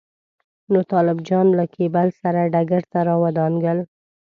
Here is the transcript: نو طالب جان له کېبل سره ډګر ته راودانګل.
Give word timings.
نو 0.71 0.79
طالب 0.91 1.17
جان 1.27 1.47
له 1.57 1.65
کېبل 1.75 2.07
سره 2.21 2.49
ډګر 2.53 2.81
ته 2.91 2.99
راودانګل. 3.07 3.79